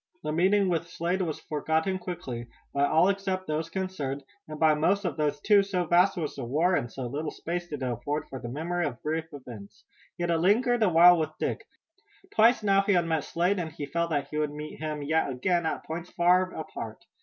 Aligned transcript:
The 0.23 0.31
meeting 0.31 0.67
with 0.67 0.87
Slade 0.89 1.21
was 1.21 1.41
forgotten 1.41 1.99
quickly, 1.99 2.47
by 2.73 2.87
all 2.87 3.07
except 3.07 3.45
those 3.45 3.69
concerned, 3.69 4.23
and 4.47 4.59
by 4.59 4.73
most 4.73 5.05
of 5.05 5.15
those 5.15 5.39
too, 5.41 5.61
so 5.61 5.85
vast 5.85 6.17
was 6.17 6.33
the 6.33 6.43
war 6.43 6.73
and 6.75 6.91
so 6.91 7.05
little 7.05 7.29
space 7.29 7.67
did 7.67 7.83
it 7.83 7.85
afford 7.87 8.27
for 8.27 8.39
the 8.39 8.49
memory 8.49 8.87
of 8.87 9.03
brief 9.03 9.25
events. 9.31 9.83
Yet 10.17 10.31
it 10.31 10.37
lingered 10.39 10.81
a 10.81 10.89
while 10.89 11.19
with 11.19 11.37
Dick. 11.39 11.67
Twice 12.33 12.63
now 12.63 12.81
he 12.81 12.93
had 12.93 13.05
met 13.05 13.23
Slade 13.25 13.59
and 13.59 13.71
he 13.71 13.85
felt 13.85 14.09
that 14.09 14.29
he 14.29 14.39
would 14.39 14.49
meet 14.51 14.79
him 14.79 15.03
yet 15.03 15.29
again 15.29 15.67
at 15.67 15.85
points 15.85 16.09
far 16.09 16.51
apart. 16.51 17.05